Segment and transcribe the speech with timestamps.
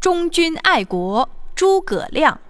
[0.00, 2.40] 忠君爱国，诸葛亮。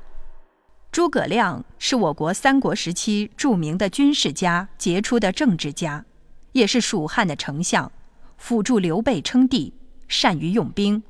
[0.93, 6.05] 诸葛亮是我国三国时期著名的军事家、杰出的政治家，
[6.53, 7.91] 也是蜀汉的丞相，
[8.37, 9.75] 辅助刘备称帝，
[10.07, 11.03] 善于用兵。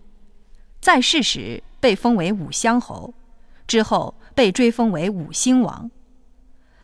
[0.80, 3.12] 在世时被封为武乡侯，
[3.66, 5.90] 之后被追封为武兴王。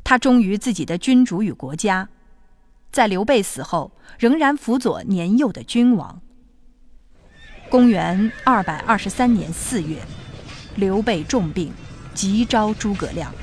[0.05, 2.11] 他忠于自己的君主与国家，
[2.93, 6.21] 在刘备死后仍然辅佐年幼的君王。
[7.69, 10.01] 公元二百二十三年四月，
[10.77, 11.73] 刘备重病，
[12.15, 13.35] 急召诸葛亮。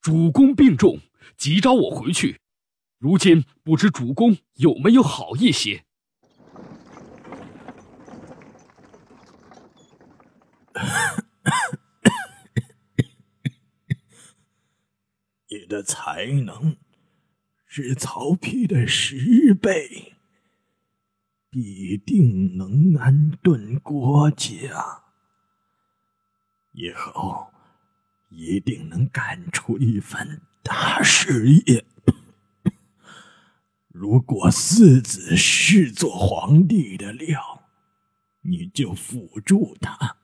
[0.00, 0.98] 主公病重，
[1.36, 2.40] 急召我回去。
[2.98, 5.84] 如今不知主公有没有好一些？
[15.48, 16.78] 你的才能
[17.66, 20.14] 是曹丕的十倍。
[21.56, 25.04] 必定能安顿国家，
[26.72, 27.46] 以后
[28.28, 31.86] 一定能干出一番大事业。
[33.88, 37.62] 如果四子是做皇帝的料，
[38.42, 40.16] 你就辅助他；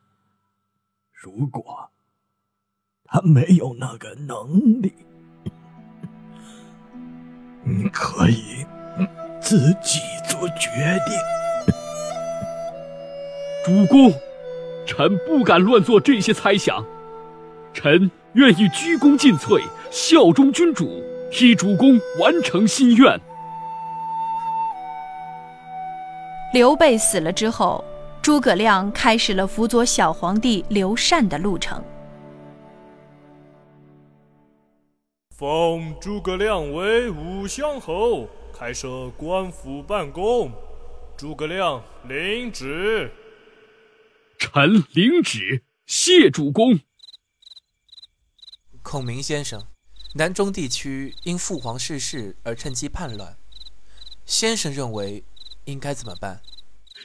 [1.12, 1.90] 如果
[3.04, 4.92] 他没有那个能力，
[7.64, 8.66] 你可以。
[9.44, 9.98] 自己
[10.50, 10.70] 决
[11.06, 11.14] 定。
[13.64, 14.12] 主公，
[14.86, 16.84] 臣不敢乱做这些猜想，
[17.72, 23.20] 臣愿意鞠躬尽瘁，效忠君主，替主公完成心愿。
[26.52, 27.84] 刘备死了之后，
[28.20, 31.82] 诸葛亮开始了辅佐小皇帝刘禅的路程。
[35.34, 38.28] 封诸葛亮为武乡侯。
[38.52, 40.52] 开设官府办公，
[41.16, 43.10] 诸葛亮领旨。
[44.38, 46.80] 臣领旨，谢主公。
[48.82, 49.66] 孔明先生，
[50.14, 53.36] 南中地区因父皇逝世而趁机叛乱，
[54.26, 55.24] 先生认为
[55.64, 56.42] 应该怎么办？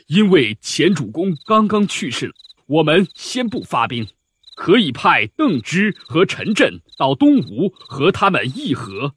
[0.07, 2.33] 因为前主公刚刚去世了，
[2.65, 4.07] 我们先不发兵，
[4.55, 9.15] 可以派邓芝和陈震到东吴和他们议和。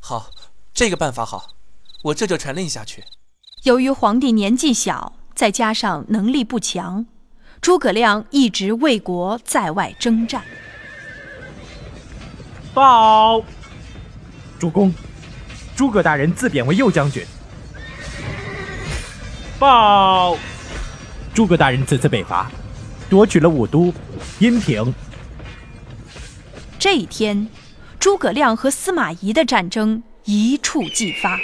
[0.00, 0.30] 好，
[0.74, 1.50] 这个办法好。
[2.02, 3.02] 我这就传令下去。
[3.62, 7.06] 由于皇帝年纪小，再加上能力不强，
[7.62, 10.42] 诸葛亮一直为国在外征战。
[12.74, 13.42] 报，
[14.58, 14.92] 主公，
[15.74, 17.24] 诸葛大人自贬为右将军。
[19.58, 20.36] 报，
[21.32, 22.50] 诸葛大人此次北伐，
[23.08, 23.94] 夺取了武都
[24.40, 24.92] 阴平。
[26.78, 27.48] 这一天，
[27.98, 31.38] 诸葛亮和司马懿的战争一触即发。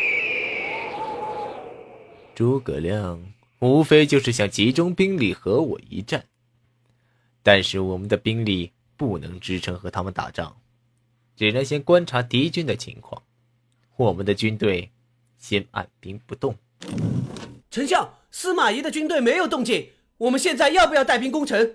[2.34, 3.22] 诸葛亮
[3.58, 6.24] 无非就是想集中兵力和我一战，
[7.42, 10.56] 但是我们的兵力不能支撑和他们打仗，
[11.36, 13.22] 只能先观察敌军的情况。
[13.96, 14.91] 我们的军队
[15.36, 16.56] 先按兵不动。
[17.70, 21.74] 丞相，司马懿的军队没有动静，我们现在要不要带兵攻城？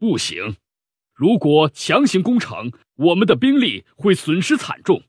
[0.00, 0.56] 不行，
[1.12, 5.04] 如果强行攻城，我们的兵力会损失惨重。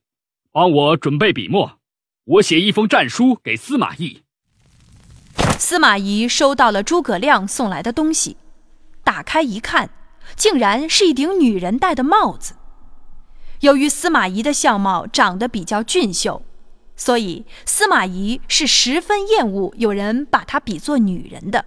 [0.55, 1.79] 帮我准备笔墨，
[2.23, 4.21] 我写一封战书给司马懿。
[5.59, 8.37] 司马懿收到了诸葛亮送来的东西，
[9.03, 9.89] 打开一看，
[10.37, 12.53] 竟然是一顶女人戴的帽子。
[13.59, 16.41] 由于司马懿的相貌长得比较俊秀，
[16.95, 21.65] 所以司马懿是十分厌恶有人把他比作女人的。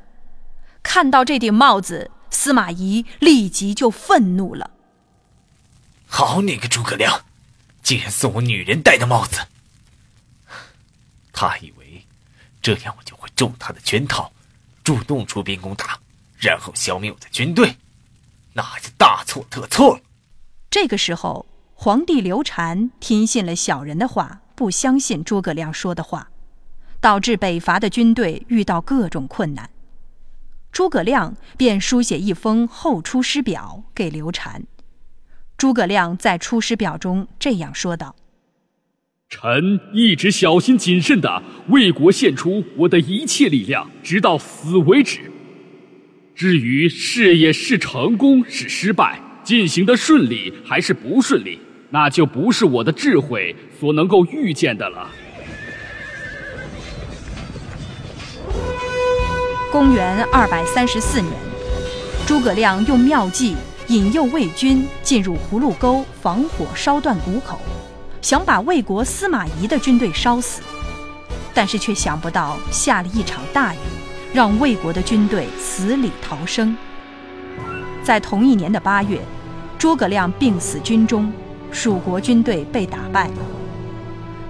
[0.83, 4.71] 看到这顶帽子，司马懿立即就愤怒了
[6.09, 7.27] ：“好你个诸葛亮，
[7.83, 9.47] 竟然送我女人戴的帽子！
[11.33, 12.07] 他以为……”
[12.61, 14.31] 这样我就会中他的圈套，
[14.83, 15.99] 主动出兵攻打，
[16.39, 17.77] 然后消灭我的军队，
[18.53, 20.03] 那就大错特错了。
[20.69, 26.29] 这个时候，皇帝刘禅听信了小人的话，不相信诸葛亮说的话，
[27.01, 29.71] 导致北伐的军队遇到各种困难。
[30.73, 34.65] 诸葛亮便书写一封后出师表给刘禅。
[35.59, 38.15] 诸葛亮在出师表中这样说道。
[39.29, 45.19] 臣一直小心谨慎的为国献出我的一切力量，直到死为止。
[46.35, 51.59] 至于事业是成功是失败，进行的顺利还是不顺利，
[51.91, 55.11] 那就不是我的智慧所能够预见的了。
[59.73, 61.33] 公元二百三十四年，
[62.29, 63.57] 诸葛亮用妙计
[63.89, 67.59] 引诱魏军进入葫芦沟，防火烧断谷口。
[68.21, 70.61] 想把魏国司马懿的军队烧死，
[71.55, 73.79] 但是却想不到下了一场大雨，
[74.35, 76.77] 让魏国的军队死里逃生。
[78.05, 79.19] 在同一年的八月，
[79.79, 81.33] 诸葛亮病死军中，
[81.73, 83.31] 蜀国军队被打败。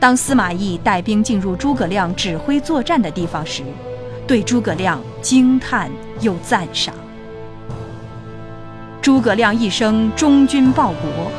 [0.00, 3.62] 当司马懿带兵进入诸葛亮指挥作战的地方时，
[4.26, 5.88] 对诸葛亮惊叹
[6.20, 6.92] 又赞赏。
[9.00, 11.30] 诸葛亮一生忠君报国，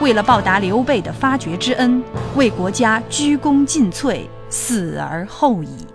[0.00, 2.02] 为了报答刘备的发掘之恩，
[2.34, 5.91] 为国家鞠躬尽瘁，死而后已。